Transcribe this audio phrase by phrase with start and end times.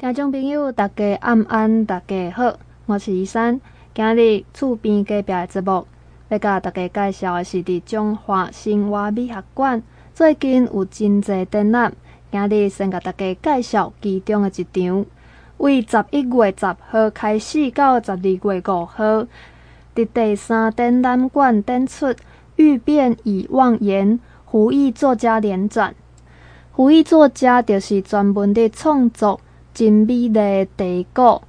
[0.00, 2.54] 听众朋友，大家晚安，大家好，
[2.86, 3.60] 我是依珊。
[3.94, 5.86] 今日厝边隔壁的节目，
[6.30, 9.82] 要甲大家介绍的是伫中华生活美学馆
[10.14, 11.92] 最近有真侪展览。
[12.32, 15.04] 今日先甲大家介绍其中的一场，
[15.58, 19.26] 为十一月十号开始到十二月五号，
[19.94, 22.06] 伫第三展览馆展出
[22.56, 25.94] 《欲辨已忘言》胡易作家连展。
[26.72, 29.38] 胡易作家就是专门的创作。
[29.80, 31.42] 真美丽的茶果，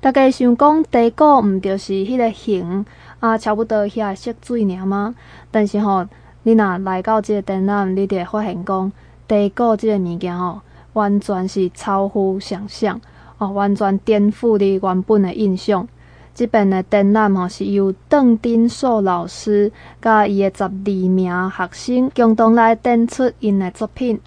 [0.00, 2.86] 大家想讲茶果毋就是迄个形
[3.18, 5.16] 啊，差不多遐色水尔吗？
[5.50, 6.06] 但是吼，
[6.44, 8.92] 你若来到即个展览，你就会发现讲
[9.28, 10.60] 茶果即个物件吼，
[10.92, 13.00] 完全是超乎想象
[13.38, 15.88] 哦，完全颠覆你原本的印象。
[16.32, 24.20] 即边的展览吼，是由邓丁硕老师甲伊的十二名学生共同来展出因的作品，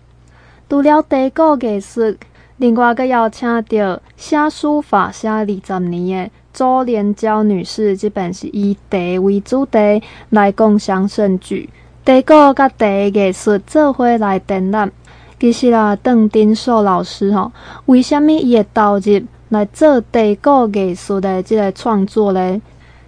[0.67, 2.17] 除了茶果艺术。
[2.63, 11.69] 另外，阁邀请到写书法写二十年的周连娇女士，这边是以茶为主题来共襄盛举，
[12.05, 14.89] 茶果甲茶艺术做伙来展览。
[15.37, 17.51] 其实啊，邓丁硕老师吼，
[17.87, 22.61] 为虾米伊会投入来做茶果艺术的即个创作呢？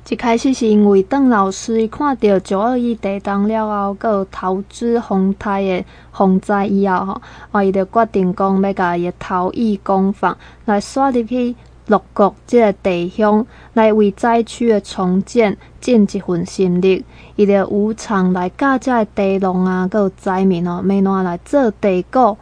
[0.07, 11.55] 一开始是因为邓老师看到九二一地震了后，阁有桃芝风台的风灾以后，吼，啊，伊就决定讲要甲伊的陶艺工坊来刷入去
[11.87, 17.03] 鹿谷这个地乡，来为灾区的重建尽一份心力。
[17.35, 22.37] 伊就无偿来教这个茶农啊，阁有灾民哦，要哪来做地果。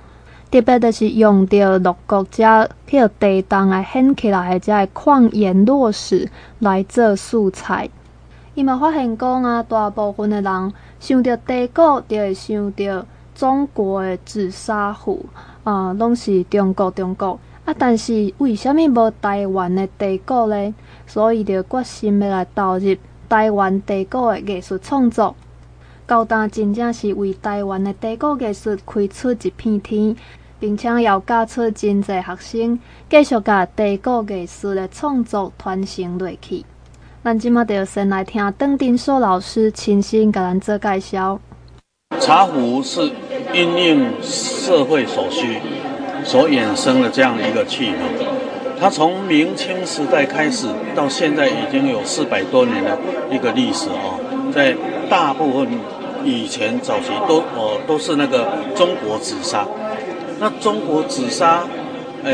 [0.54, 2.44] 特别就是用着鹿谷遮
[2.88, 7.90] 迄个地洞来掀起来的遮旷野落石来做素材。
[8.54, 15.26] 伊嘛发现讲啊，大部分的人想着茶果，就会想着中国的紫砂壶
[15.64, 17.74] 啊，拢是中国中国啊。
[17.76, 20.76] 但是为虾米无台湾的茶果呢？
[21.08, 22.96] 所以就决心要来投入
[23.28, 25.36] 台湾茶果的艺术创作。
[26.06, 30.16] 高达真正是为台湾的茶果艺术开出一片天。
[30.64, 32.80] 并且要教出真侪学生，
[33.10, 36.64] 继续甲帝国艺术的创作传承落去。
[37.22, 41.38] 咱即马就先来听邓丁硕老师亲身甲咱做介绍。
[42.18, 43.12] 茶壶是
[43.54, 45.58] 因应社会所需
[46.24, 48.26] 所衍生的这样的一个器皿，
[48.80, 52.98] 它从明清时代开始到现在已经有四百多年的
[53.30, 54.18] 一个历史哦。
[54.54, 54.74] 在
[55.10, 55.68] 大部分
[56.24, 59.68] 以前早期都哦都是那个中国紫砂。
[60.44, 61.64] 那中国紫砂，
[62.22, 62.32] 呃，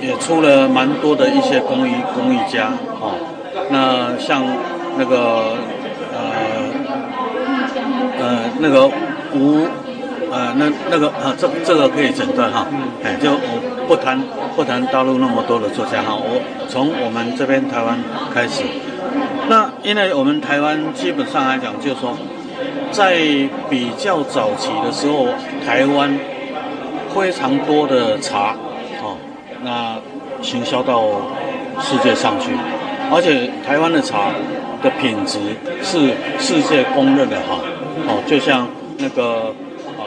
[0.00, 3.18] 也出了蛮多的一些工艺工艺家哦。
[3.68, 4.44] 那像
[4.96, 5.56] 那个
[6.14, 6.20] 呃
[8.16, 8.86] 呃那个
[9.34, 9.66] 吴
[10.30, 12.64] 呃那那个啊这这个可以诊断哈，
[13.02, 14.16] 哎就我不谈
[14.54, 17.98] 不谈大陆那么多的作家哈，我从我们这边台湾
[18.32, 18.62] 开始。
[19.48, 22.16] 那因为我们台湾基本上来讲，就是说
[22.92, 23.18] 在
[23.68, 25.26] 比较早期的时候，
[25.66, 26.16] 台湾。
[27.14, 28.54] 非常多的茶，
[29.02, 29.16] 哦，
[29.62, 29.98] 那
[30.42, 31.04] 行销到
[31.80, 32.52] 世界上去，
[33.12, 34.32] 而且台湾的茶
[34.82, 35.38] 的品质
[35.82, 37.58] 是世界公认的好，
[38.06, 39.54] 哦，就像那个
[39.98, 40.04] 呃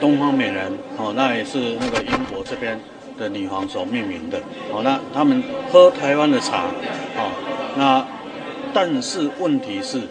[0.00, 2.78] 东方美人，哦，那也是那个英国这边
[3.18, 4.38] 的女皇所命名的，
[4.72, 6.64] 哦，那他们喝台湾的茶，
[7.16, 7.30] 哦，
[7.76, 8.04] 那
[8.74, 10.02] 但是问题是，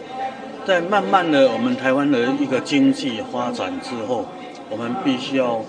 [0.64, 4.26] 在慢慢的我们台湾的一个经济发展之后。
[4.72, 5.60] 我们必须要，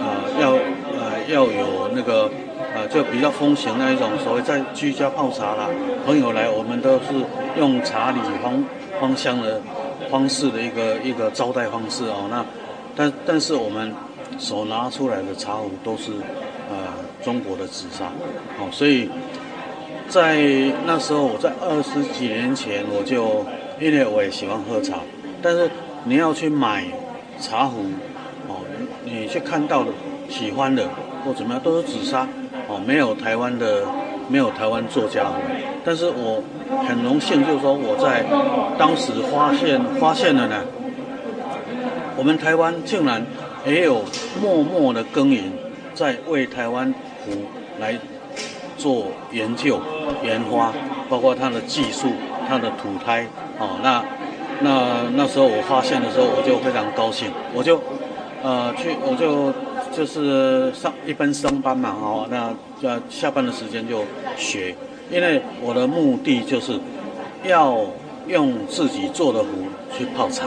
[0.00, 0.52] 呃，要
[0.96, 2.30] 呃要有那个，
[2.74, 5.68] 呃，就比较风行那一种所谓在居家泡茶啦，
[6.06, 7.12] 朋友来，我们都是
[7.58, 8.64] 用茶礼方
[8.98, 9.60] 芳香的
[10.10, 12.26] 方式的一个一个招待方式哦。
[12.30, 12.42] 那
[12.96, 13.94] 但但是我们
[14.38, 16.10] 手拿出来的茶壶都是
[16.70, 16.76] 呃
[17.22, 18.06] 中国的紫砂
[18.58, 19.10] 哦，所以
[20.08, 20.38] 在
[20.86, 23.44] 那时候我在二十几年前我就
[23.78, 25.00] 因为我也喜欢喝茶，
[25.42, 25.70] 但是
[26.04, 26.86] 你要去买
[27.38, 27.84] 茶壶。
[29.04, 29.90] 你去看到的、
[30.28, 30.88] 喜欢的
[31.24, 32.26] 或怎么样，都是紫砂
[32.68, 33.84] 哦，没有台湾的，
[34.28, 35.26] 没有台湾作家。
[35.84, 36.42] 但是我
[36.86, 38.24] 很荣幸，就是说我在
[38.78, 40.56] 当时发现发现了呢，
[42.16, 43.24] 我们台湾竟然
[43.66, 44.02] 也有
[44.42, 45.50] 默默的耕耘，
[45.94, 46.92] 在为台湾
[47.24, 47.32] 壶
[47.80, 47.96] 来
[48.76, 49.80] 做研究、
[50.22, 50.72] 研发，
[51.08, 52.08] 包括它的技术、
[52.46, 53.26] 它的土胎
[53.58, 53.78] 哦。
[53.82, 54.04] 那
[54.60, 57.80] 那那时候我发现的时候，我就非常高兴，我就。
[58.42, 59.52] 呃，去我就
[59.96, 62.54] 就是上一般上班嘛，哦，那
[62.88, 64.04] 呃下班的时间就
[64.36, 64.74] 学，
[65.10, 66.78] 因为我的目的就是
[67.44, 67.84] 要
[68.28, 69.46] 用自己做的壶
[69.96, 70.46] 去泡茶，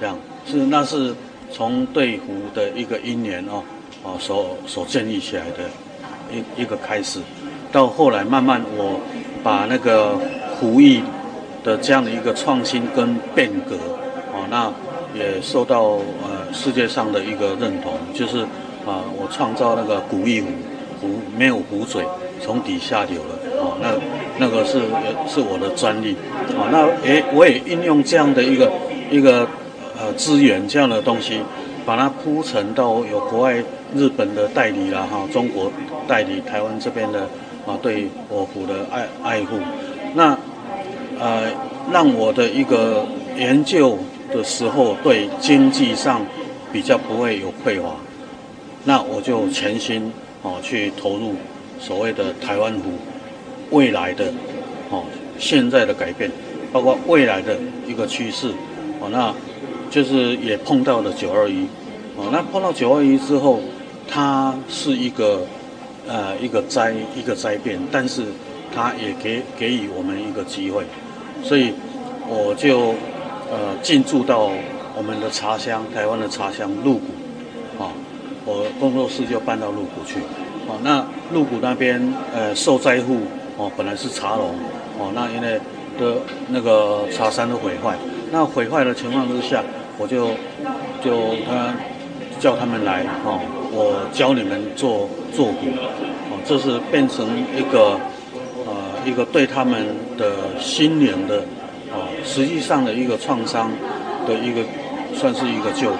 [0.00, 0.16] 这样
[0.46, 1.14] 是那是
[1.50, 3.62] 从对壶的一个因缘哦，
[4.02, 5.68] 哦所所建立起来的
[6.32, 7.20] 一一个开始，
[7.70, 8.98] 到后来慢慢我
[9.42, 10.16] 把那个
[10.58, 11.02] 壶艺
[11.62, 13.76] 的这样的一个创新跟变革，
[14.32, 14.72] 哦，那
[15.14, 18.40] 也受到呃世界上的一个认同，就是
[18.86, 20.48] 啊，我创造那个古意壶，
[21.00, 22.04] 壶没有壶嘴，
[22.40, 23.94] 从底下流了，哦，那
[24.38, 24.80] 那个是
[25.28, 26.16] 是我的专利，
[26.56, 28.70] 哦，那诶我也运用这样的一个
[29.10, 29.46] 一个
[29.98, 31.40] 呃资源这样的东西，
[31.84, 33.54] 把它铺陈到有国外
[33.94, 35.70] 日本的代理啦，哈，中国
[36.08, 37.20] 代理台湾这边的
[37.66, 39.58] 啊，对我壶的爱爱护，
[40.14, 40.38] 那。
[41.20, 41.42] 呃，
[41.92, 43.04] 让我的一个
[43.36, 43.96] 研究
[44.32, 46.24] 的时候，对经济上
[46.72, 47.96] 比较不会有匮乏，
[48.84, 50.12] 那我就全心
[50.42, 51.34] 哦去投入
[51.78, 52.92] 所谓的台湾湖
[53.70, 54.32] 未来的
[54.90, 55.04] 哦
[55.38, 56.30] 现在的改变，
[56.72, 57.56] 包括未来的
[57.86, 58.48] 一个趋势
[59.00, 59.34] 哦，那
[59.90, 61.66] 就是也碰到了九二一
[62.16, 63.60] 哦，那碰到九二一之后，
[64.08, 65.42] 它是一个
[66.08, 68.22] 呃一个灾一个灾变，但是
[68.74, 70.84] 它也给给予我们一个机会。
[71.42, 71.72] 所以
[72.28, 72.94] 我就
[73.52, 74.50] 呃进驻到
[74.96, 77.92] 我们的茶乡，台湾的茶乡鹿谷，啊，
[78.46, 80.20] 我工作室就搬到鹿谷去，
[80.66, 81.04] 啊，那
[81.34, 83.20] 鹿谷那边呃受灾户
[83.58, 84.54] 哦本来是茶农，
[84.98, 85.60] 哦那因为
[86.00, 86.16] 的
[86.48, 87.94] 那个茶山都毁坏，
[88.30, 89.62] 那毁坏的情况之下，
[89.98, 90.28] 我就
[91.04, 91.74] 就他
[92.40, 93.38] 叫他们来，哦，
[93.70, 95.06] 我教你们做
[95.36, 95.68] 做壶，
[96.30, 98.00] 哦，这是变成一个
[98.64, 98.72] 呃。
[99.04, 99.84] 一个对他们
[100.16, 101.42] 的心灵的，
[102.24, 103.70] 实际上的一个创伤
[104.26, 104.62] 的一个，
[105.14, 105.98] 算是一个救赎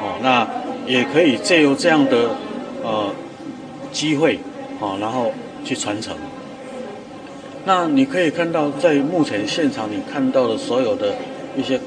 [0.00, 0.18] 哦。
[0.22, 0.46] 那
[0.86, 2.30] 也可以借由这样的
[2.82, 3.10] 呃
[3.92, 4.38] 机会
[4.80, 5.32] 啊，然后
[5.64, 6.16] 去传承。
[7.64, 11.14] 那你可以看到，在目前现场你看到的所有的
[11.56, 11.80] 一些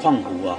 [0.00, 0.58] 矿壶啊，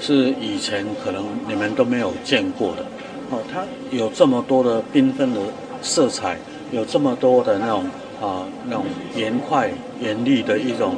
[0.00, 2.84] 是以前可能你们都没有见过的
[3.30, 3.42] 哦。
[3.52, 5.40] 它有这么多的缤纷的
[5.82, 6.36] 色彩，
[6.70, 7.84] 有这么多的那种。
[8.20, 8.84] 啊，那种
[9.16, 10.94] 岩块、岩粒的一种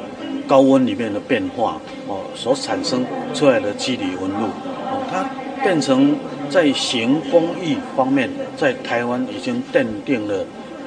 [0.47, 4.47] 高温里面的变化哦，所产生出来的肌理纹路
[4.91, 5.25] 哦，它
[5.63, 6.15] 变成
[6.49, 10.41] 在形工艺方面，在台湾已经奠定了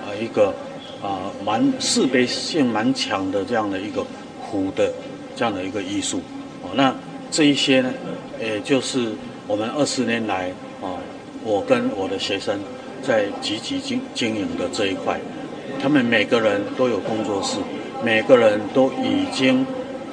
[0.05, 0.55] 啊一个
[1.03, 4.05] 啊蛮识别性蛮强的这样的一个
[4.41, 4.93] 壶的
[5.35, 6.21] 这样的一个艺术
[6.63, 6.71] 哦。
[6.75, 6.95] 那
[7.31, 7.91] 这一些呢，
[8.41, 9.13] 也就是
[9.47, 10.51] 我们二十年来
[10.83, 10.95] 啊，
[11.43, 12.59] 我跟我的学生
[13.03, 15.19] 在积极经经营的这一块。
[15.79, 17.59] 他们每个人都有工作室，
[18.05, 19.67] 每个人都已经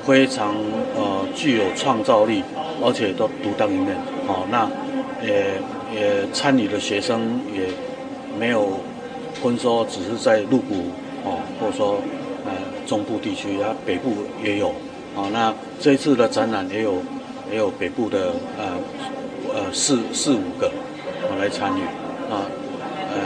[0.06, 0.56] 非常
[0.96, 2.44] 呃具有创造力，
[2.84, 3.96] 而且都独当一面。
[4.28, 4.70] 哦，那
[5.26, 5.54] 也
[5.94, 7.68] 也参与的学生也
[8.40, 8.80] 没有
[9.42, 10.86] 分说只是在鹿谷
[11.24, 11.98] 哦，或者说
[12.46, 12.52] 呃
[12.86, 14.14] 中部地区啊，北部
[14.44, 14.70] 也有。
[15.16, 16.96] 哦，那这一次的展览也有
[17.52, 18.66] 也有北部的呃
[19.54, 20.72] 呃四四五个
[21.30, 21.82] 我来参与
[22.32, 22.48] 啊，
[23.12, 23.18] 呃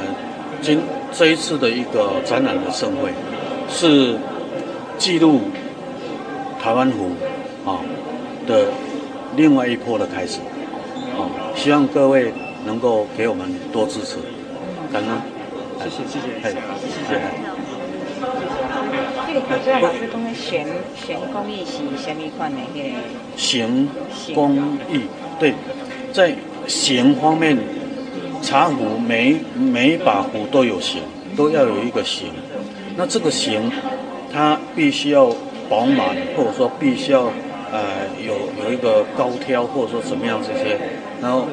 [0.62, 0.80] 今。
[1.10, 3.12] 这一次的一个展览的盛会，
[3.70, 4.18] 是
[4.98, 5.42] 记录
[6.62, 7.12] 台湾壶
[7.66, 7.80] 啊
[8.48, 8.68] 的
[9.36, 10.40] 另外一波的开始，
[11.18, 12.34] 啊，希望各位
[12.66, 14.18] 能够给我们多支持，
[14.92, 15.22] 感恩，
[15.80, 16.56] 谢谢谢谢，谢
[17.08, 17.22] 谢。
[19.64, 20.66] 这个老师刚才形
[21.06, 22.58] 形工艺是什么款的？
[23.36, 23.88] 形
[24.34, 24.58] 工
[24.90, 25.02] 艺
[25.40, 25.54] 对，
[26.12, 26.36] 在
[26.68, 27.58] 形方面。
[28.40, 31.02] 茶壶每每一把壶都有形，
[31.36, 32.28] 都要有一个形。
[32.96, 33.70] 那这个形，
[34.38, 35.34] 它必须要
[35.68, 37.24] 饱满，或者说必须要
[37.72, 40.78] 呃有有一个高挑，或者说怎么样这些，
[41.20, 41.48] 然后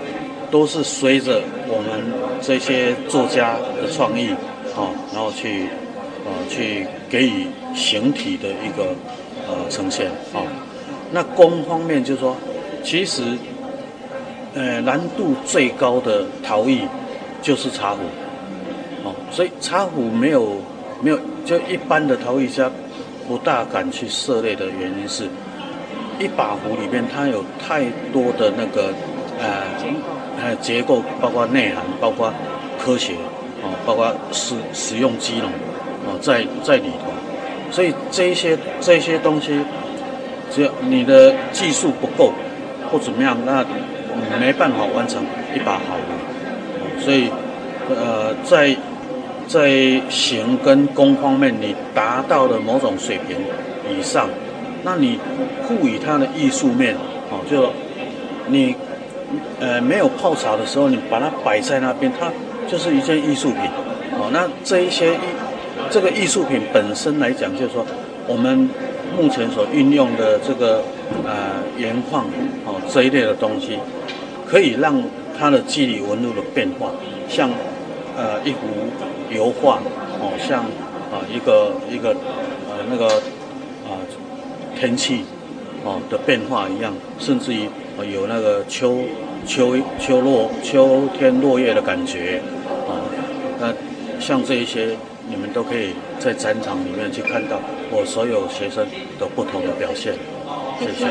[0.51, 2.13] 都是随着我们
[2.43, 4.29] 这些作家的创意
[4.77, 5.67] 啊，然后去
[6.27, 8.95] 呃去给予形体的一个
[9.49, 10.45] 呃呈现啊。
[11.11, 12.37] 那工方面就是说，
[12.83, 13.23] 其实。
[14.57, 16.83] 呃，难度最高的陶艺
[17.43, 18.03] 就是茶壶，
[19.03, 20.59] 哦，所以茶壶没有
[21.01, 22.71] 没有，就一般的陶艺家
[23.29, 25.25] 不大敢去涉猎的原因是，
[26.19, 28.93] 一把壶里面它有太多的那个
[29.41, 29.63] 呃
[30.41, 32.33] 呃结构，包括内涵，包括
[32.79, 33.15] 科学，
[33.63, 35.47] 哦，包括使使用机能，
[36.07, 37.13] 哦，在在里头，
[37.71, 39.61] 所以这一些这些东西，
[40.51, 42.33] 只要你的技术不够
[42.91, 43.65] 或怎么样，那。
[44.39, 45.25] 没办法完成
[45.57, 47.29] 一把好壶，所以，
[47.91, 48.69] 呃，在
[49.47, 53.37] 在形跟工方面，你达到了某种水平
[53.89, 54.29] 以上，
[54.83, 55.19] 那你
[55.67, 56.95] 赋予它的艺术面，
[57.31, 57.71] 哦，就
[58.49, 58.75] 你
[59.61, 62.31] 呃没有泡茶的时候，你把它摆在那边，它
[62.67, 63.63] 就是一件艺术品，
[64.19, 65.19] 哦，那这一些艺
[65.91, 67.85] 这个艺术品本身来讲，就是说
[68.27, 68.69] 我们
[69.17, 70.83] 目前所运用的这个
[71.25, 72.25] 呃原矿
[72.65, 73.79] 哦这一类的东西。
[74.47, 75.03] 可以让
[75.37, 76.91] 它的肌理纹路的变化，
[77.29, 77.51] 像
[78.15, 78.59] 呃一幅
[79.35, 79.81] 油画
[80.21, 80.63] 哦，像
[81.11, 82.11] 啊、呃、一个一个
[82.71, 83.07] 呃那个
[83.85, 83.99] 啊、呃、
[84.79, 85.25] 天气
[85.85, 87.69] 哦的变化一样，甚至于
[88.13, 89.01] 有那个秋
[89.45, 92.41] 秋秋落秋天落叶的感觉
[92.89, 93.03] 啊，
[93.61, 93.75] 那、呃、
[94.21, 94.97] 像这一些。
[95.27, 97.59] 你们都可以在展场里面去看到
[97.91, 98.87] 我所有学生
[99.19, 100.13] 的不同的表现。
[100.79, 101.09] 谢谢，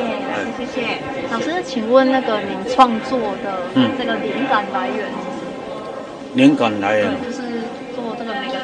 [0.56, 0.76] 谢谢。
[0.76, 3.66] 谢谢老师，请问那个您创作的
[3.98, 5.10] 这个灵感来源？
[6.36, 7.10] 灵感来源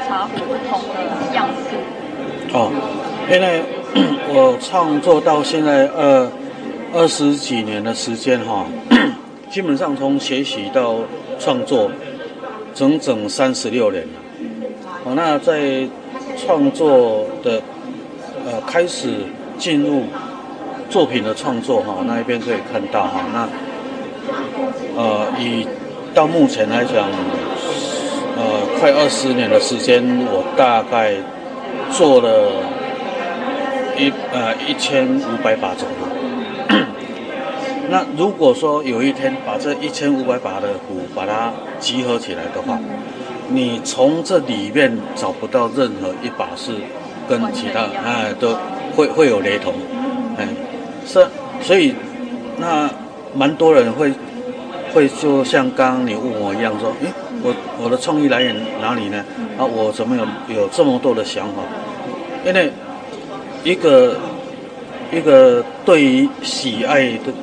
[0.09, 1.77] 茶壶不同的样式。
[2.51, 2.71] 哦，
[3.31, 3.61] 因为
[4.33, 6.27] 我创作到现在二
[6.95, 8.65] 二十几年的时间哈，
[9.51, 10.95] 基本上从学习到
[11.37, 11.91] 创作，
[12.73, 14.09] 整整三十六年了。
[15.03, 15.87] 哦，那在
[16.35, 17.61] 创作的
[18.47, 19.13] 呃开始
[19.59, 20.05] 进入
[20.89, 23.47] 作品的创作哈，那一边可以看到哈，那
[24.97, 25.67] 呃以
[26.15, 27.07] 到目前来讲，
[28.39, 31.11] 呃快二十年的时间，我大概
[31.91, 32.29] 做了
[33.97, 36.77] 一呃一千五百把左右。
[37.91, 42.79] 那如果说有一天把这一千五百把的壶把它集合起来的话，
[43.49, 46.71] 你从这里面找不到任何一把是
[47.27, 48.55] 跟其他哎都
[48.95, 49.73] 会会有雷同，
[50.37, 50.47] 哎，
[51.05, 51.27] 是，
[51.61, 51.93] 所以
[52.57, 52.89] 那
[53.33, 54.13] 蛮多人会
[54.93, 59.23] 会就像刚刚你问我一样说，诶，我我的创意来源哪里呢？
[59.57, 61.63] 啊，我怎么有有这么多的想法？
[62.45, 62.71] 因为
[63.63, 64.15] 一个
[65.11, 67.33] 一个对于喜爱的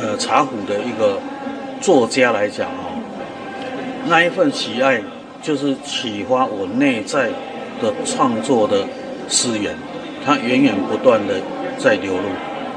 [0.00, 1.18] 呃茶壶的一个
[1.80, 3.00] 作家来讲哦，
[4.06, 5.02] 那一份喜爱。
[5.42, 7.28] 就是启发我内在
[7.80, 8.78] 的创作的
[9.28, 9.76] 思源，
[10.24, 11.34] 它源源不断的
[11.78, 12.22] 在流入。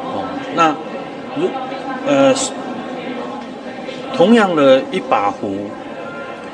[0.04, 0.24] 哦，
[0.56, 0.76] 那
[1.36, 1.50] 如
[2.06, 2.32] 呃，
[4.16, 5.72] 同样的一把壶，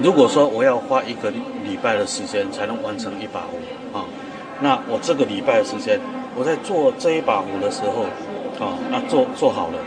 [0.01, 4.05] 如果说我要花一个礼拜的时间才能完成一把壶啊，
[4.61, 5.99] 那我这个礼拜的时间，
[6.35, 8.03] 我在做这一把壶的时候，
[8.63, 9.79] 啊，那做做好了，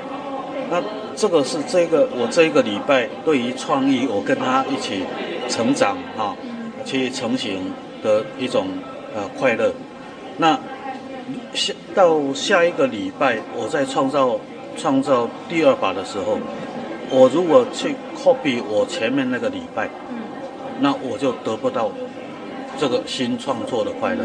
[0.71, 0.83] 那
[1.15, 5.05] 这个是这个我这一个礼拜对于创意，我跟他一起。
[5.49, 6.37] 成长哈，
[6.85, 7.73] 去成型
[8.03, 8.67] 的一种
[9.17, 9.73] 呃快乐。
[10.37, 10.61] 那
[11.55, 14.39] 下到下一个礼拜，我在创造
[14.77, 16.39] 创造第二把的时候，
[17.11, 19.89] 我如果去 copy 我前面那个礼拜，
[20.81, 21.91] 那我就得不到
[22.79, 24.25] 这个新创作的快乐。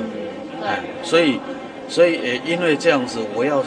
[0.64, 1.40] 哎，所以
[1.88, 3.64] 所以也因为这样子，我要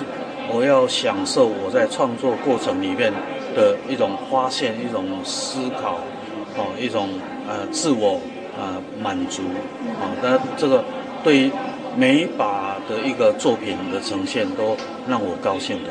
[0.53, 3.13] 我要享受我在创作过程里面
[3.55, 6.01] 的一种发现，一种思考，
[6.57, 7.09] 哦，一种。
[7.49, 8.21] 呃，自我
[8.59, 9.41] 呃满足
[10.03, 10.83] 啊，那这个
[11.23, 11.51] 对于
[11.97, 15.91] 每一把的一个作品的呈现都让我高兴的，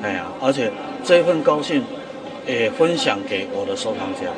[0.00, 0.70] 哎呀，而且
[1.02, 1.82] 这一份高兴
[2.46, 4.30] 也分享给我的收藏家，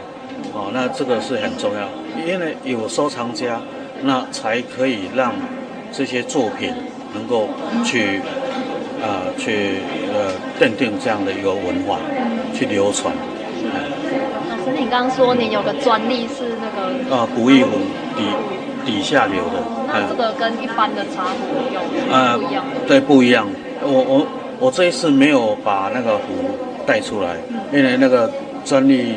[0.53, 1.89] 哦，那这个是很重要，
[2.27, 3.61] 因为有收藏家，
[4.03, 5.33] 那才可以让
[5.91, 6.73] 这些作品
[7.15, 7.49] 能够
[7.85, 8.21] 去
[9.01, 9.77] 呃去
[10.13, 11.99] 呃奠定这样的一个文化，
[12.53, 13.15] 去流传。
[14.51, 17.71] 老师你刚刚说你有个专利是那个啊，古玉壶
[18.17, 18.23] 底
[18.85, 21.81] 底下流的，那这个跟一般的茶壶有
[22.15, 22.65] 啊不一样？
[22.87, 23.47] 对，不一样。
[23.83, 24.27] 我我
[24.61, 26.25] 我这一次没有把那个壶
[26.87, 27.37] 带出来，
[27.73, 28.31] 因为那个
[28.65, 29.17] 专利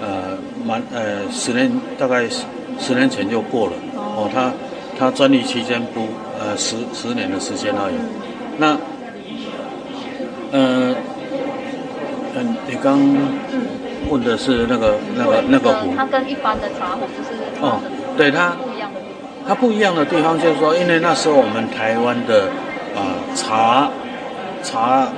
[0.00, 2.44] 呃蛮呃十年大概十
[2.78, 4.52] 十年前就过了哦，他
[4.98, 6.08] 他专利期间不
[6.38, 7.94] 呃十十年的时间而已。
[8.58, 8.76] 那
[10.52, 10.94] 呃
[12.36, 13.00] 嗯，你刚。
[14.08, 17.80] 问的是那个那个那个壶，它跟一般的茶壶就是哦，
[18.16, 19.00] 对它不一样的，
[19.48, 22.44] 它不一样的地方就是说，因为那时候我们台湾的
[22.94, 23.90] 啊、呃、茶
[24.62, 25.08] 茶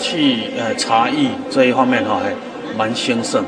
[0.00, 2.32] 器呃茶艺这一方面哈还
[2.76, 3.44] 蛮兴盛，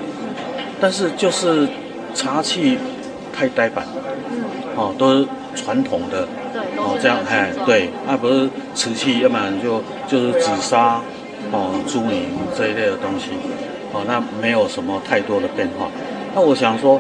[0.81, 1.67] 但是就是
[2.15, 2.79] 茶器
[3.33, 3.85] 太呆板，
[4.31, 4.45] 嗯，
[4.77, 11.01] 哦都是传统的，对，哦这样哎对，那、啊、不是瓷器，要不然就就是紫砂
[11.51, 13.31] 哦朱泥这一类的东西。
[13.95, 15.87] 哦，那没有什么太多的变化。
[16.35, 16.99] 那我想说，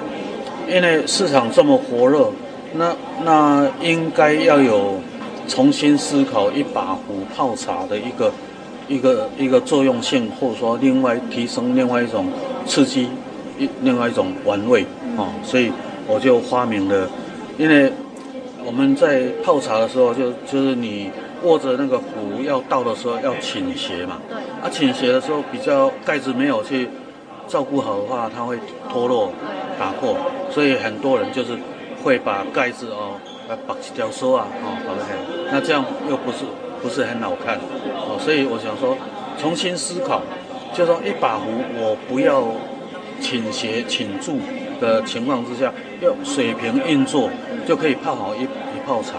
[0.68, 2.30] 因为市场这么火热，
[2.74, 2.94] 那
[3.24, 5.00] 那应该要有
[5.48, 8.30] 重新思考一把壶泡茶的一个
[8.88, 12.26] 一个一个作用性，或者说另外提升另外一种
[12.66, 13.08] 刺激，
[13.58, 14.84] 一另外一种玩味
[15.16, 15.28] 哦。
[15.42, 15.72] 所以
[16.06, 17.08] 我就发明了，
[17.58, 17.92] 因为
[18.64, 21.10] 我们在泡茶的时候就，就就是你。
[21.44, 26.88] 握着那个壶要倒的时候要倾斜嘛，对，啊倾斜的时候比较盖子没有去
[27.48, 28.56] 照顾好的话，它会
[28.88, 29.32] 脱落、
[29.76, 30.16] 打破，
[30.52, 31.58] 所以很多人就是
[32.04, 36.44] 会把盖子哦，呃绑起条索啊，哦绑起来，那这样又不是
[36.80, 38.96] 不是很好看，哦，所以我想说
[39.36, 40.22] 重新思考，
[40.72, 42.44] 就说一把壶我不要
[43.20, 44.38] 倾斜倾注，
[44.80, 47.28] 的情况之下，用水平运作
[47.66, 49.14] 就可以泡好一一泡茶，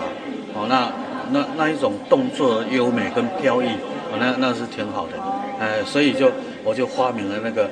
[0.53, 0.91] 哦，那
[1.31, 3.67] 那那一种动作优美跟飘逸，
[4.11, 5.05] 哦，那那是挺好。
[5.07, 5.13] 的，
[5.59, 6.31] 呃，所以就
[6.63, 7.63] 我就发明了那个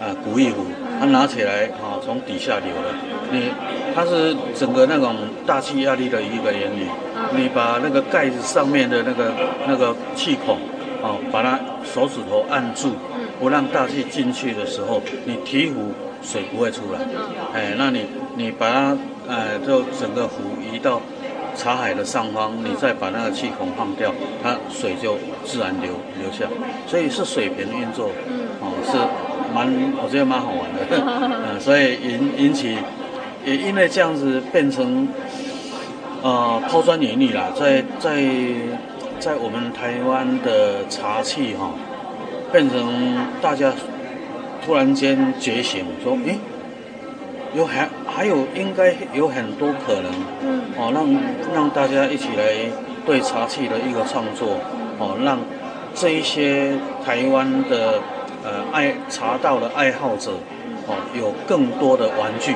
[0.00, 0.64] 啊古意壶，
[0.98, 2.94] 它拿起来啊从底下流的，
[3.30, 3.50] 你
[3.94, 5.16] 它是整个那种
[5.46, 6.86] 大气压力的一个原理，
[7.34, 9.32] 你把那个盖子上面的那个
[9.66, 10.58] 那个气孔，
[11.02, 12.92] 哦，把它手指头按住。
[13.40, 16.98] 不让大气进去的时候，你提壶水不会出来。
[17.54, 18.96] 哎，那你你把它，
[19.28, 21.00] 呃，就整个壶移到
[21.54, 24.12] 茶海的上方，你再把那个气孔放掉，
[24.42, 26.46] 它水就自然流流下。
[26.88, 28.10] 所以是水平运作，
[28.60, 28.98] 哦，是
[29.54, 30.98] 蛮我觉得蛮好玩的。
[30.98, 32.76] 嗯、 呃，所以引引起
[33.46, 35.06] 也因为这样子变成，
[36.22, 38.20] 呃，抛砖引玉啦，在在
[39.18, 41.72] 在我们台湾的茶器哈。
[42.50, 43.70] 变成大家
[44.64, 46.38] 突然间觉醒，说：“诶，
[47.54, 50.10] 有还还有应该有很多可能，
[50.78, 51.06] 哦，让
[51.54, 52.44] 让大家一起来
[53.04, 54.56] 对茶器的一个创作，
[54.98, 55.38] 哦，让
[55.94, 56.72] 这一些
[57.04, 58.00] 台湾的
[58.42, 60.32] 呃爱茶道的爱好者，
[60.86, 62.54] 哦，有更多的玩具，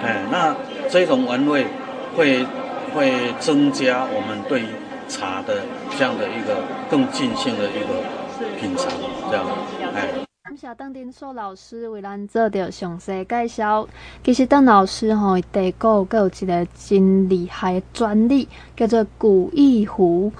[0.00, 0.54] 哎，那
[0.88, 1.66] 这种玩味
[2.16, 2.46] 会
[2.94, 4.62] 会增加我们对
[5.08, 5.62] 茶的
[5.96, 7.88] 这样的一个更尽兴的一个。”
[8.60, 8.88] 品尝
[9.30, 9.46] 这样，
[9.94, 10.08] 哎。
[10.44, 13.86] 感谢邓丁硕老师为咱做着详细介绍。
[14.22, 20.32] 其实邓老师吼，茶果阁有一个真厉害的专利，叫做古意壶。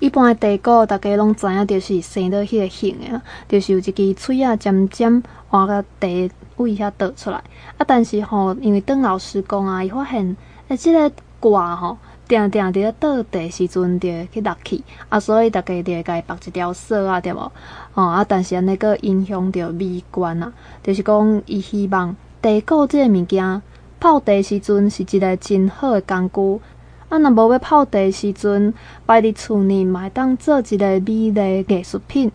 [0.00, 7.38] 一般的茶果，大家拢知影，就是生到迄个形的，就是有一支喙仔尖尖，换个茶位遐倒出来。
[7.78, 10.36] 啊，但是吼，因为邓老师讲啊，伊发现，
[10.68, 11.96] 诶，这个挂吼。
[12.28, 17.52] 定定伫咧倒茶时阵，着去落去啊，所以大家着会甲伊绑一条索啊，对无？
[17.94, 20.52] 哦啊，但是安尼个影响着美观啊，
[20.82, 23.62] 就是讲伊希望茶果这个物件
[24.00, 26.60] 泡茶时阵是一个真好的工具。
[27.08, 28.74] 啊，若无要泡茶时阵，
[29.06, 32.32] 摆伫厝内嘛会当做一个美丽艺术品。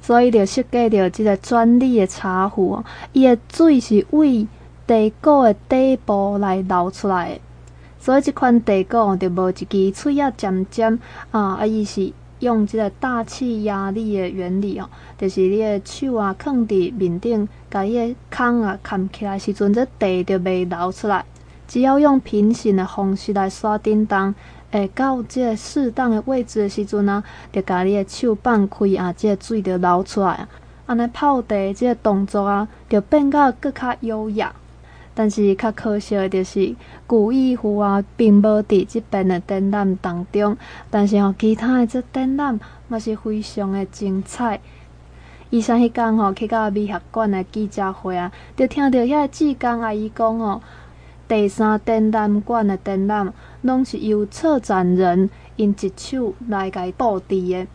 [0.00, 4.46] 所以着设计着即个专利的茶壶，伊的水是为
[4.86, 7.40] 茶果的底部来流出来的。
[8.00, 10.98] 所以这款茶果就无一支喙啊尖尖
[11.30, 19.90] 啊，啊，伊是用这个大气压力的原理哦，就是你的手啊，放伫面顶，甲伊个空啊盖起来时阵，这茶
[20.24, 21.24] 就袂流出来。
[21.66, 24.34] 只要用平行的方式来刷叮当，
[24.70, 30.48] 会到这个适当的位置的时阵啊，就甲你的手放开啊，这个水就流出来啊。
[30.86, 34.54] 安尼泡茶这个动作啊，就变甲更较优雅。
[35.18, 36.72] 但是较可惜的就是
[37.04, 40.56] 古意壶啊，并无伫即边的展览当中。
[40.90, 44.60] 但是吼，其他的这展览嘛是非常的精彩。
[45.50, 50.62] 医生迄天吼去到美学馆的记者会啊，就听到遐志工阿姨讲吼，
[51.26, 57.66] 第三展览馆的展览拢是由策展人因一手来甲伊布置的，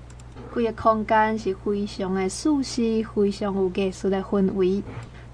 [0.54, 4.82] 规个空间是非常的舒适，非常有艺术的氛围。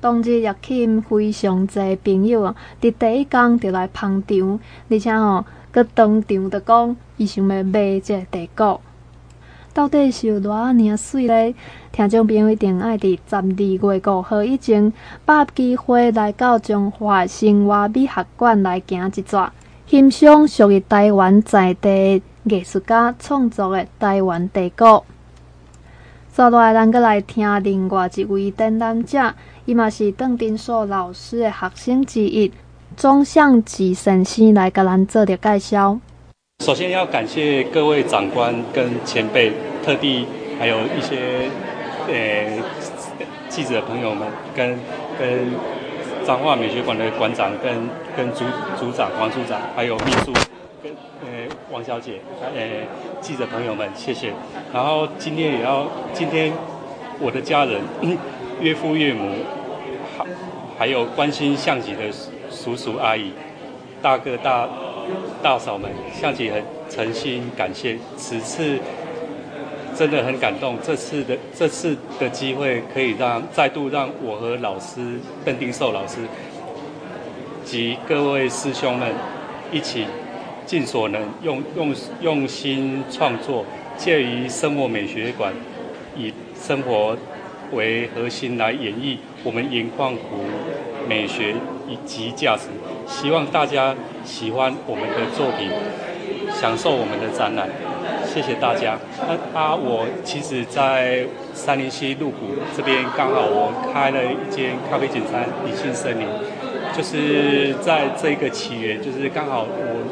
[0.01, 4.59] 当日也请非常侪朋友啊，伫第一天就来捧场，
[4.89, 8.81] 而且吼，阁当场就讲，伊想要买这茶果，
[9.73, 11.53] 到底是有偌尔尔水咧？
[11.91, 14.93] 听众朋友一定爱伫十二月五号以前，
[15.25, 19.51] 把握机会来到中华生活美学馆来行一转，
[19.85, 25.05] 欣赏属于台湾在地艺术家创作的台湾茶果。
[26.31, 29.33] 接下来，咱阁来听另外一位展览者。
[29.69, 32.51] 伊嘛是邓丁硕老师的学生之一，
[32.97, 35.99] 钟相吉先生来甲咱做着介绍。
[36.65, 39.53] 首先要感谢各位长官跟前辈，
[39.85, 40.25] 特地
[40.57, 41.51] 还有一些
[42.07, 42.57] 呃、
[43.47, 44.75] 记者朋友们，跟
[45.19, 45.51] 跟
[46.25, 47.71] 彰化美学馆的馆长跟
[48.17, 50.33] 跟组组长王组长，还有秘书
[50.81, 52.59] 跟呃、王小姐，呃、
[53.21, 54.33] 记者朋友们，谢谢。
[54.73, 56.51] 然后今天也要今天
[57.19, 57.79] 我的家人
[58.59, 59.29] 岳父岳母。
[60.79, 61.99] 还有关心相吉的
[62.49, 63.33] 叔叔阿姨、
[64.01, 64.65] 大哥大
[65.43, 67.97] 大嫂们，相吉很诚心感谢。
[68.15, 68.79] 此次
[69.93, 76.19] 真的很感动，这次的这次的机会可以让再度让我和老师邓丁寿老师
[77.65, 79.13] 及各位师兄们
[79.73, 80.05] 一起
[80.65, 83.65] 尽所能用用用心创作，
[83.97, 85.53] 介于生活美学馆
[86.15, 87.17] 以生活
[87.73, 90.45] 为核心来演绎我们盐矿湖
[91.09, 91.55] 美学
[91.87, 92.67] 以及价值，
[93.07, 95.71] 希望大家喜欢我们的作品，
[96.53, 97.67] 享受我们的展览，
[98.31, 98.95] 谢谢大家。
[99.27, 106.27] 那啊，我其实，在三林溪鹿谷这边刚好我开了一间咖啡简餐理性森林，
[106.95, 110.05] 就是在这个起源，就是刚好我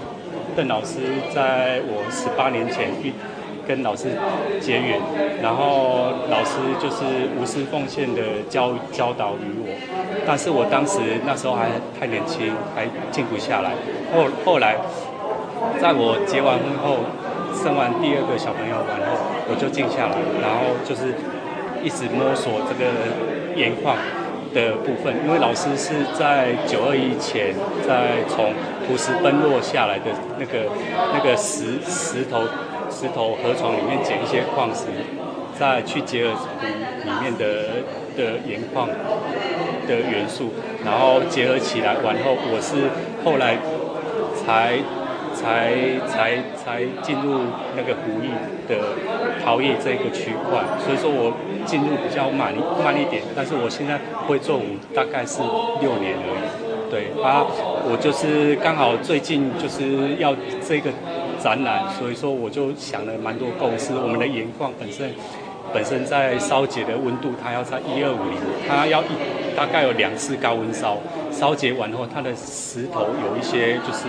[0.55, 0.97] 邓老师
[1.31, 3.13] 在我十八年前遇
[3.67, 4.05] 跟老师
[4.61, 4.99] 结缘，
[5.43, 7.03] 然后老师就是
[7.37, 9.67] 无私奉献的教教导于我，
[10.25, 11.67] 但是我当时那时候还
[11.99, 13.71] 太年轻，还静不下来。
[14.15, 14.77] 后后来，
[15.81, 17.03] 在我结完婚后，
[17.53, 21.13] 生完第二个小朋友完后，我就静下来，然后就是
[21.83, 22.87] 一直摸索这个
[23.55, 23.97] 盐矿
[24.53, 27.53] 的部分，因为老师是在九二一前，
[27.85, 28.53] 在从
[28.87, 30.05] 土石崩落下来的
[30.39, 30.71] 那个
[31.13, 32.47] 那个石石头
[32.97, 34.85] 石头河床里面捡一些矿石，
[35.59, 37.83] 再去结合湖里面的
[38.17, 38.87] 的盐矿
[39.87, 40.49] 的元素，
[40.83, 42.89] 然后结合起来完后，我是
[43.23, 43.57] 后来
[44.35, 44.79] 才。
[45.37, 45.69] 才
[46.07, 47.37] 才才进入
[47.75, 48.33] 那个湖艺
[48.67, 48.73] 的
[49.45, 51.31] 陶艺这个区块，所以说我
[51.63, 52.51] 进入比较慢
[52.83, 55.37] 慢一点，但是我现在会做舞大概是
[55.79, 56.45] 六年而已。
[56.89, 57.45] 对啊，
[57.85, 60.33] 我就是刚好最近就是要
[60.67, 60.89] 这个
[61.43, 63.93] 展览，所以说我就想了蛮多构思。
[63.95, 65.11] 我们的盐矿本身。
[65.73, 69.07] 本身在烧结的温度，它要在一二五零，它要一
[69.53, 70.97] 大概有两次高温烧，
[71.29, 74.07] 烧结完后，它的石头有一些就是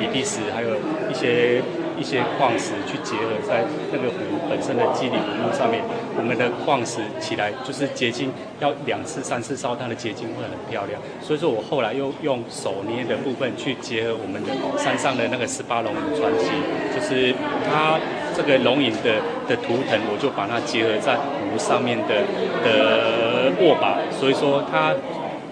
[0.00, 0.70] 比利时，还有
[1.10, 1.60] 一些
[1.98, 4.16] 一些矿石去结合在那个湖
[4.48, 5.82] 本身的肌理纹路上面，
[6.16, 11.00] 我们的矿石起来就是结晶，要两次三次烧，它的结晶会很漂亮。
[11.20, 16.50] 所以说我后来又用手捏的部分去结合我们的山上的那个十八龙传奇，
[16.94, 17.34] 就是
[17.70, 17.98] 它。
[18.36, 22.26] 这个龙影的的图腾，我就把它结合在湖上面的
[22.64, 24.92] 的握把，所以说它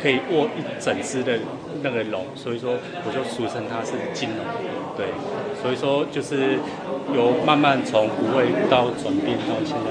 [0.03, 1.39] 可以握一整只的
[1.81, 2.75] 那个龙，所以说
[3.07, 4.45] 我就俗称它是金龙，
[4.97, 5.07] 对，
[5.63, 6.59] 所以说就是
[7.15, 9.91] 由慢慢从不会到转变到现在，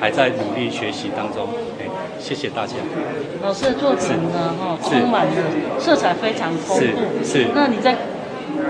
[0.00, 1.48] 还在努力学习当中，
[1.80, 1.86] 哎，
[2.18, 2.74] 谢谢大家。
[3.42, 5.32] 老师的作品呢，哈，充满了
[5.78, 6.84] 色彩非常丰富，
[7.24, 7.96] 是，是，那你在？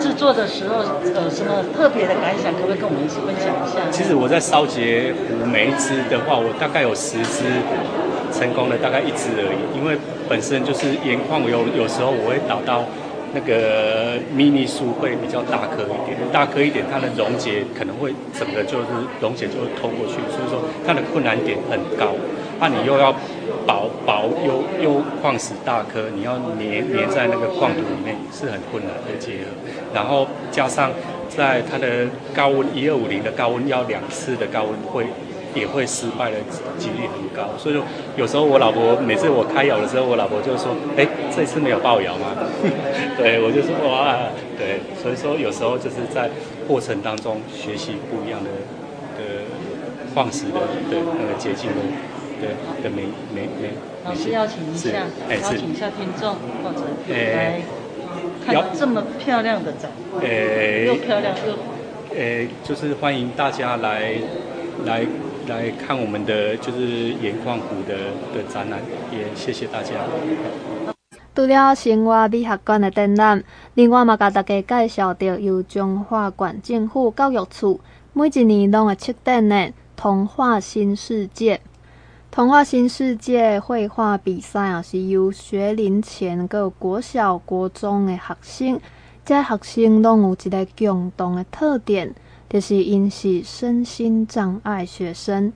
[0.00, 0.78] 制作的时候，
[1.14, 3.78] 呃，什么特别的感想，可不可以跟我们一起分享一下？
[3.92, 7.44] 其实我在烧结湖每一支的话，我大概有十支
[8.32, 9.78] 成功了，大概一只而已。
[9.78, 9.94] 因为
[10.26, 12.82] 本身就是盐矿，有有时候我会倒到
[13.34, 18.86] 那个迷你树会比较大颗一点，大颗一点，它的溶解可能会整个就是
[19.20, 22.14] 溶解就会透过去，所以说它的困难点很高。
[22.60, 23.12] 那、啊、你又要
[23.66, 29.50] 薄薄又又矿石大颗，你要粘粘在那个矿土里面是很困难的结合。
[29.92, 30.90] 然后加上
[31.28, 35.04] 在它的高温一二五零的高温，要两次的高温会
[35.54, 36.36] 也会失败的
[36.78, 37.56] 几率很高。
[37.58, 37.82] 所以说
[38.16, 42.36] 有时候我老婆每次我开窑的时候，我老婆就说：“哎，这次没有爆窑吗？”
[43.16, 44.16] 对我就说：“哇，
[44.58, 46.30] 对。”所以说有时候就是在
[46.66, 48.50] 过程当中学习不一样的
[49.16, 49.44] 的
[50.14, 51.76] 矿石的的那个捷径的。
[52.40, 52.48] 对
[52.82, 53.70] 的，美美美。
[54.04, 57.60] 老师邀请一下，哎、邀请一下听众或者来
[58.44, 59.90] 看这么漂亮的展，
[60.20, 64.14] 哎、又漂亮又，哎，就是欢迎大家来
[64.84, 65.06] 来
[65.48, 67.96] 来看我们的就是盐矿湖的
[68.34, 68.80] 的展览，
[69.12, 69.92] 也谢谢大家。
[71.34, 73.42] 除了生活美学馆的展览，
[73.74, 77.80] 另外嘛，甲大家介绍到由彰化县政府教育处
[78.12, 81.60] 每一年拢会出展的童话新世界。
[82.30, 88.80] 童话新世界绘画比赛啊，是由学龄前个国小、国中的学生，
[89.24, 92.14] 这学生拢有一个共同的特点，
[92.54, 95.52] 就是因是身心障碍学生。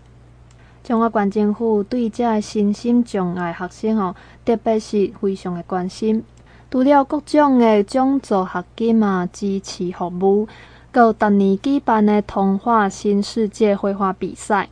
[0.83, 6.25] 中华县政府对这身心障碍学生哦，特别是非常的关心，
[6.69, 10.49] 除了各种的奖助学金啊、支持服务，
[10.93, 14.69] 有逐年举办的童话新世界绘画比赛。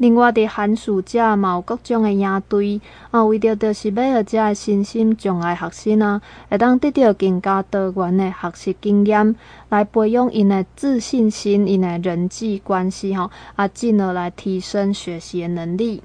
[0.00, 9.36] 另外，伫寒暑假嘛有各种诶野队啊，为着着是要让这身心障碍学生啊，会当得到更加多元诶学习经验，
[9.68, 16.02] 来培养因诶自信心、因诶人际关系吼，啊，进而来提升学习诶能力。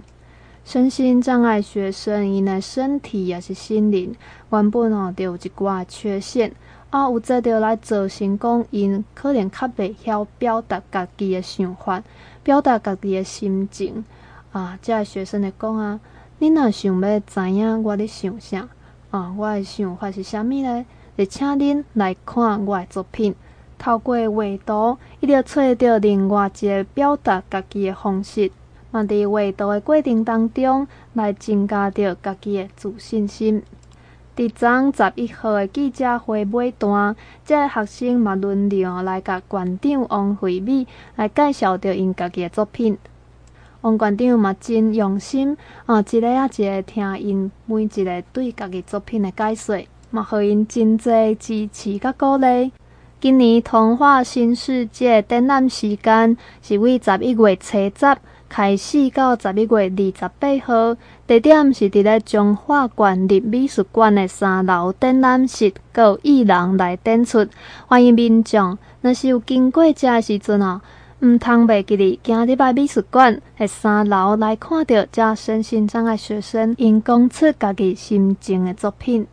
[0.65, 4.13] 身心障碍学生因诶身体也是心灵
[4.49, 6.51] 原本吼就有一寡缺陷
[6.89, 12.03] 啊，有这着来造成讲因可能较袂晓表达家己诶想法。
[12.45, 14.05] 表达家己的心情
[14.51, 15.99] 啊，这个学生来讲啊，
[16.37, 18.69] 你若想要知影我咧想啥
[19.09, 20.85] 啊，我的想法是啥物呢？
[21.17, 23.33] 就请恁来看我的作品，
[23.79, 28.51] 透过画图，伊就找到另外一个表达家己的方式，
[28.91, 33.63] 嘛伫画图的过程当中来增加着家己的自信心。
[34.35, 42.97] 伫昨十一号的记者会尾段，这学生嘛轮流来甲馆长王惠美来介绍着因家己的作品。
[43.79, 52.73] 王馆长嘛真用心啊，一个啊一个听因每一个对家己作品的解说，嘛互因真济支持甲鼓励。
[53.21, 60.95] 今年童话新世界展览时间是为十一月初十开始到十一月二十八号，
[61.27, 67.47] 地点是伫咧中华县立美术馆的三楼展览室，有艺人来展出，
[67.87, 68.77] 欢迎民众。
[69.01, 70.81] 若是有经过这时阵哦，
[71.19, 79.27] 毋通袂记哩，今日来美术馆的三楼来看到这身心障碍学生因讲出家己心情的作品。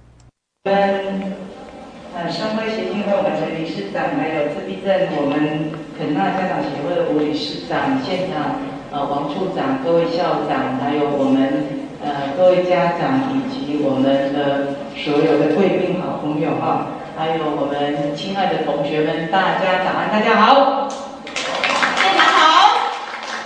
[0.64, 0.72] 跟
[2.14, 8.71] 呃，商会协进会我们理事长，还有自闭症我们肯纳家长协会的吴理事长现场。
[8.92, 14.04] 呃，王处长、各位校长，还有我们呃各位家长，以及我们
[14.36, 20.92] 的所有的贵宾好朋友哈，还有我们亲爱的同学们，大家早安，大家好，
[21.24, 22.68] 现场好。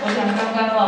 [0.03, 0.83] 我想刚刚哦，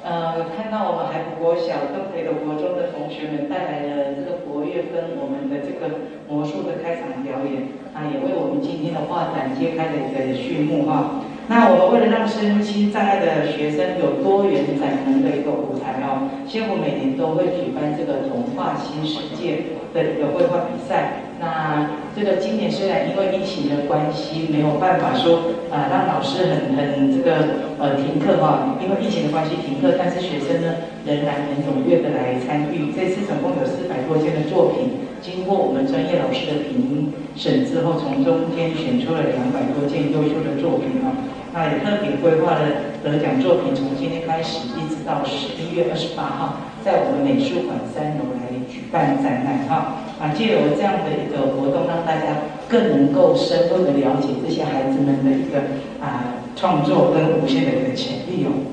[0.00, 11.20] 呃，看到我们海普国小东北的国中的同学们带来了这个国乐跟我们的这个魔术的开场表演，啊，也为我们今天的画展揭开了一个序幕哈。
[11.50, 21.26] 那我们为了让身心障碍的学生有多元展能的一个舞台哦，县府每年都会举办这个童话新世界的一个绘画比赛。
[21.40, 32.94] 那这个今年虽然因为疫情的关系没有办法说、呃、让老师很很这个呃停课哈，因为疫情的关系停课，但是学生呢仍然很踊跃的来参与。
[32.94, 41.10] 这次总共有四百多件的作品，经过我们专业老师的评审之后，从中间选出了两百多件优秀的作品啊。
[41.52, 42.62] 那也特别规划了
[43.02, 49.98] 得奖作品，从今天开始一直到十一月二十八号，在我们美术馆三楼来举办展览哈。
[50.20, 55.58] 啊，借由这样的一个活动，让大家更能够深入的了解这些孩子们的一个
[55.98, 58.70] 啊创作跟无限的一个潜力哦。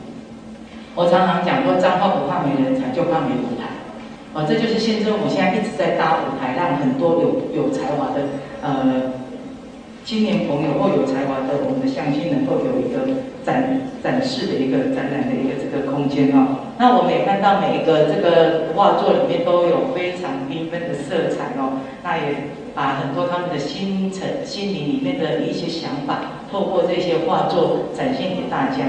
[0.94, 3.74] 我常常讲说，彰化不怕没人才，就怕没舞台。
[4.36, 8.22] 啊，这就是县政府现在一直在搭舞台，让很多有有才华的
[8.62, 9.17] 呃。
[10.08, 28.88] 青年朋友或有才华的我们的乡亲能够有一个展展示的一个展览的一个这个空间哈，那我们也看到每一个这个画作里面都有非常缤纷的色彩哦，那也把很多他们的心诚心灵里面的一些想法，透过这些画作展现给大家。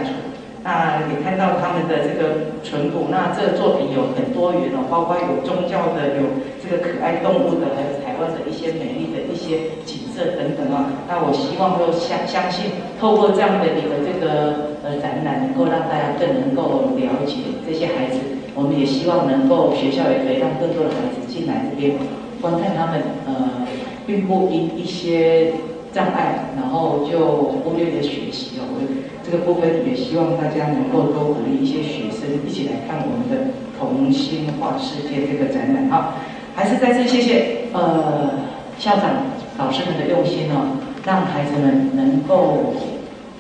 [0.63, 9.83] 那也看到他们的这个淳朴，那这个作品有很多元哦，包括有宗教的，有这个可爱动物的，还有台湾的一些美丽的一些
[10.19, 10.91] 色等等啊。
[11.07, 18.19] 那我希望说相相信，透过这样的一个这个呃展览，能够让大家更能够了解这些孩子。
[18.59, 21.95] 我们也希望能够学校也可以让更多的孩子进来这边
[22.43, 23.63] 观看他们呃，
[24.05, 25.53] 并不因一些
[25.95, 28.67] 障碍，然后就忽略了学习哦。
[28.75, 28.83] 我
[29.23, 36.15] 这个部分也希望大家能够多鼓励一些学生一起来看我们的童心画世界这个展览啊，
[36.57, 38.43] 还是再次谢谢呃
[38.77, 39.23] 校长
[39.59, 42.75] 老师们的用心哦，让孩子们能够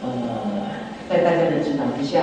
[0.02, 0.66] 呃
[1.08, 2.18] 在大家的指导之下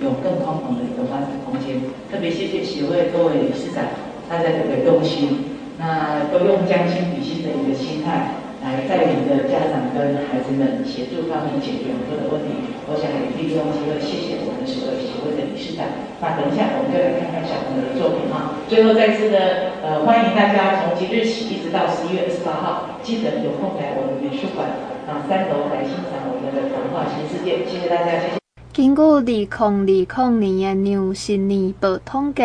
[0.00, 1.82] 有更宽广的一个发展空间。
[2.10, 3.82] 特别谢谢协会各位理事长
[4.30, 8.38] 大家的一个用心，那都用将心比心的一个心态。
[8.62, 15.86] 来带领的家长跟孩子们协助他们解决很多的问题，我想也利用机会谢谢我们所有会的理事长。
[16.18, 18.58] 那等一下我们就来看看小朋友的作品哈。
[18.66, 24.66] 最后再次的呃欢迎大家从即日起一直到十一月二十八号，记得有空来我们美术馆
[25.06, 27.62] 啊三楼来欣赏我们的童话新世界。
[27.64, 28.40] 谢谢大家，谢谢。
[28.74, 32.42] 根据二零二零年的牛新年报统计。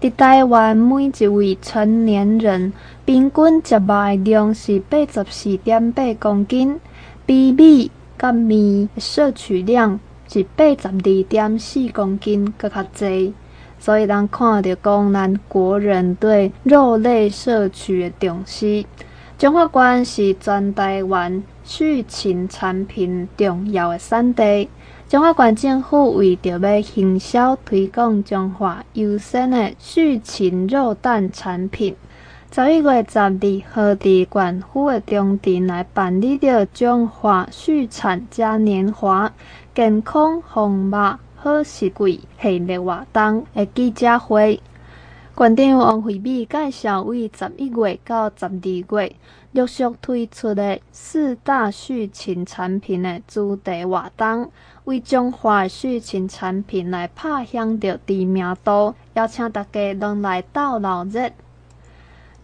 [0.00, 2.72] 在台湾，每一位成年人
[3.04, 6.78] 平均食物量是八十四点八公斤，
[7.26, 9.98] 比米甲面摄取量
[10.28, 13.32] 是八十二点四公斤，搁较侪。
[13.80, 18.84] 所以，咱看到讲咱国人对肉类摄取的重视。
[19.38, 24.68] 彰化县是全台湾畜禽产品重要的产地。
[25.06, 31.94] 彰化县政府为着要行销推广彰化优先的畜禽肉蛋产品，
[32.50, 39.30] 十一月十二号伫县府的中庭来办理着中华畜产嘉年华
[39.74, 44.62] 健康红肉好食贵系列活动的记者会。
[45.36, 49.14] 县长王惠美介绍为十一月到十二月
[49.52, 54.50] 陆续推出的四大畜禽产品的主题活动。
[54.84, 61.30] 为中华畜禽产品来拍响着知名度，邀请大家拢来斗闹热。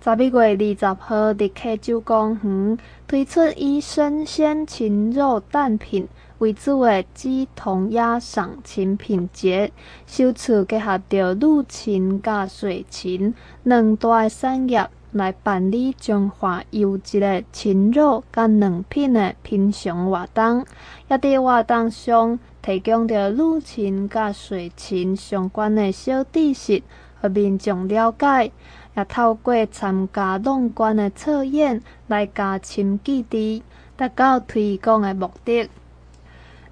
[0.05, 9.73] 十一月二十号，伫溪洲公园推出以生鲜禽肉蛋品为主的鸡同鸭赏禽品节，
[10.07, 20.67] 首次结合着陆禽甲水禽两大产业来办理中华优质的禽肉甲蛋品的品尝活动，
[21.09, 26.83] 也伫活动上提供着乳禽甲水禽相关的小知识，
[27.23, 28.53] 和民众了解，
[28.97, 33.63] 也透过参加农管的测验来加深记忆，
[33.97, 35.69] 达到推广的目的。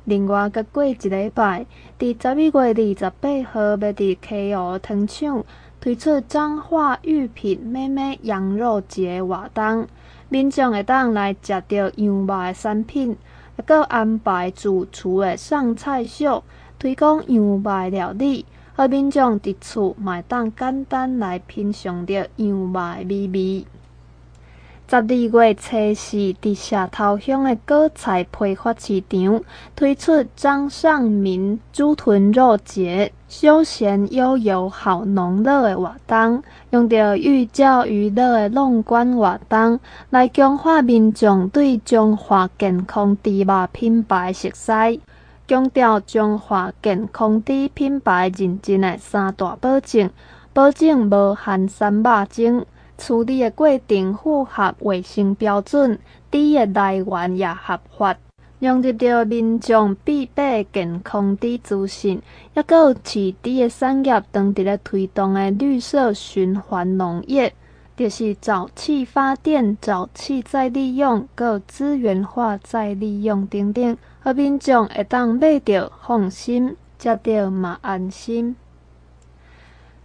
[0.05, 1.65] 另外，阁过一礼拜，
[1.99, 5.45] 伫十一月二十八号，要伫溪湖糖厂
[5.81, 9.87] 推出彰化御品妹妹羊肉节活动，
[10.29, 13.17] 民众会当来食到羊肉的产品，
[13.57, 16.43] 还阁安排主厨的上菜秀，
[16.79, 18.45] 推广羊肉料理，
[18.89, 23.65] 民众伫厝嘛会当简单来品尝着羊肉的美味。
[24.89, 29.43] 十二月初四，伫社头乡的果菜批发市场
[29.75, 45.01] 推出张尚民猪豚肉节，休闲悠游好农乐的活动，用着寓教于乐的农管活动来强化民众对中华健康猪肉品牌熟悉，
[45.47, 50.09] 强调中华健康猪品牌认证的三大保证，
[50.53, 52.65] 保证无含三肉精。
[52.99, 55.99] 处理的过程符合卫生标准，
[56.31, 58.17] 猪的来源也合法，
[58.61, 62.23] 融入到民众必备健康猪资讯，
[62.55, 67.53] 也阁有饲猪的产业当伫咧推动的绿色循环农业，
[67.97, 78.55] 就是沼气发电、沼气再利用、阁资源化再利用等等，和民众会当买到放心，食到嘛安心。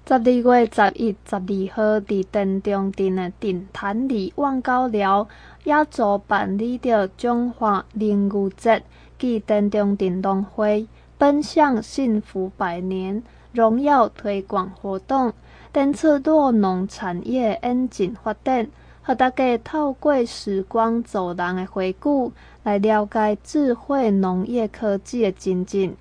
[0.07, 5.27] 十二月十一、十二号，伫田中镇的镇坛里望高寮，
[5.65, 8.81] 也组办理着中华灵牛节
[9.19, 10.87] 暨田中镇农会
[11.19, 15.33] 奔向幸福百年荣耀推广活动，
[15.71, 18.67] 展出酪农产业演进发展，
[19.07, 25.93] 和大家透过时光走廊的回顾，来了解智慧农业科技的进展。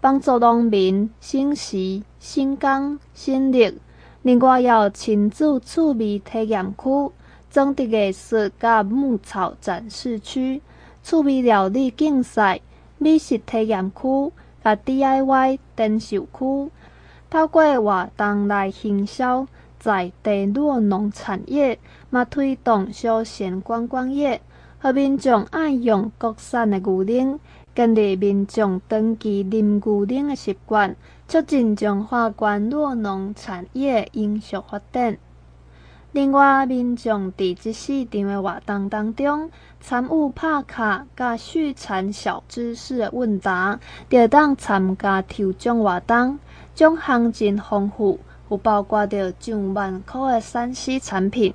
[0.00, 3.78] 帮助农民省时、省工、省力。
[4.22, 7.12] 另外，要亲子趣味体验区、
[7.48, 10.60] 种植艺术甲牧草展示区、
[11.04, 12.60] 趣味料理竞赛、
[12.98, 14.32] 美食体验区、
[14.64, 16.70] 甲 DIY 电秀区。
[17.30, 19.46] 透过活动来行销
[19.78, 21.78] 在地落农产业，
[22.10, 24.40] 嘛推动休闲观光业，
[24.78, 27.38] 和民众爱用国产的牛奶。
[27.74, 30.96] 建立民众长期啉牛奶的习惯，
[31.28, 35.16] 促进中华关酪农产业永续发展。
[36.10, 43.78] 另外，民众伫即四场的活动当中，参与拍卡甲续产小知识的问答，
[44.10, 46.40] 就当参加抽奖活动，
[46.74, 48.18] 奖项真丰富，
[48.50, 51.54] 有包括着上万块的山西产品。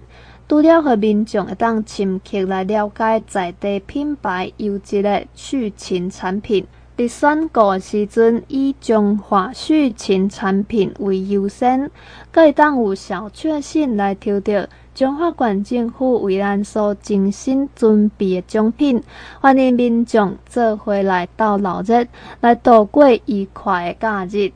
[0.54, 11.90] 除了和民众会当深刻来了解在地品牌优质的畜禽产品，伫选购时阵以中华畜禽产品为优先，
[12.32, 19.02] 阁会当有小确幸来抽到中华县政府为咱所精心准备的奖品。
[19.42, 22.06] 欢迎民众做伙来到老热，
[22.42, 24.52] 来度过愉快的假日。